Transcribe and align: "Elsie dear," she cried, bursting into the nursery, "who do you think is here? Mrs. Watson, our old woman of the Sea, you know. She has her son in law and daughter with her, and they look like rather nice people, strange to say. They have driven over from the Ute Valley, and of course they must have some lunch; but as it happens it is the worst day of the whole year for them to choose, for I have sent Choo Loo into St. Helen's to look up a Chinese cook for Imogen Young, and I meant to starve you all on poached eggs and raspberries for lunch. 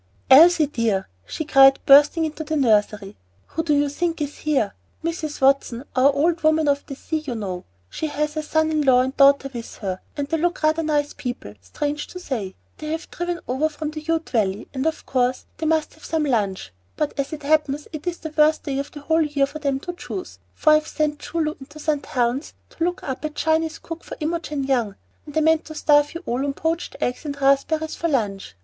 "Elsie 0.31 0.65
dear," 0.65 1.07
she 1.27 1.45
cried, 1.45 1.77
bursting 1.85 2.25
into 2.25 2.43
the 2.43 2.55
nursery, 2.55 3.15
"who 3.49 3.61
do 3.63 3.75
you 3.75 3.87
think 3.87 4.19
is 4.19 4.37
here? 4.39 4.73
Mrs. 5.03 5.39
Watson, 5.41 5.83
our 5.95 6.11
old 6.11 6.41
woman 6.41 6.67
of 6.67 6.83
the 6.87 6.95
Sea, 6.95 7.19
you 7.19 7.35
know. 7.35 7.65
She 7.87 8.07
has 8.07 8.33
her 8.33 8.41
son 8.41 8.71
in 8.71 8.81
law 8.81 9.01
and 9.01 9.15
daughter 9.15 9.47
with 9.53 9.75
her, 9.77 9.99
and 10.17 10.27
they 10.27 10.37
look 10.39 10.63
like 10.63 10.63
rather 10.63 10.81
nice 10.81 11.13
people, 11.13 11.53
strange 11.61 12.07
to 12.07 12.19
say. 12.19 12.55
They 12.79 12.87
have 12.87 13.11
driven 13.11 13.41
over 13.47 13.69
from 13.69 13.91
the 13.91 14.01
Ute 14.01 14.27
Valley, 14.31 14.67
and 14.73 14.87
of 14.87 15.05
course 15.05 15.45
they 15.59 15.67
must 15.67 15.93
have 15.93 16.03
some 16.03 16.25
lunch; 16.25 16.73
but 16.97 17.13
as 17.19 17.31
it 17.31 17.43
happens 17.43 17.87
it 17.93 18.07
is 18.07 18.17
the 18.17 18.33
worst 18.35 18.63
day 18.63 18.79
of 18.79 18.91
the 18.91 19.01
whole 19.01 19.21
year 19.23 19.45
for 19.45 19.59
them 19.59 19.79
to 19.81 19.93
choose, 19.93 20.39
for 20.55 20.71
I 20.71 20.75
have 20.77 20.87
sent 20.87 21.19
Choo 21.19 21.41
Loo 21.41 21.55
into 21.59 21.77
St. 21.77 22.07
Helen's 22.07 22.55
to 22.71 22.83
look 22.83 23.03
up 23.03 23.23
a 23.23 23.29
Chinese 23.29 23.77
cook 23.77 24.03
for 24.03 24.17
Imogen 24.19 24.63
Young, 24.63 24.95
and 25.27 25.37
I 25.37 25.41
meant 25.41 25.65
to 25.65 25.75
starve 25.75 26.15
you 26.15 26.23
all 26.25 26.43
on 26.43 26.53
poached 26.53 26.95
eggs 26.99 27.23
and 27.23 27.39
raspberries 27.39 27.93
for 27.95 28.07
lunch. 28.07 28.55